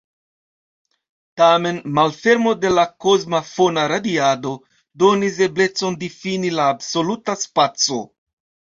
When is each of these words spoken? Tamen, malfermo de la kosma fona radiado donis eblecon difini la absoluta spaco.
Tamen, 1.41 1.77
malfermo 1.97 2.55
de 2.63 2.73
la 2.79 2.87
kosma 3.07 3.43
fona 3.51 3.85
radiado 3.93 4.57
donis 5.05 5.41
eblecon 5.51 6.03
difini 6.09 6.55
la 6.61 6.69
absoluta 6.75 7.41
spaco. 7.47 8.05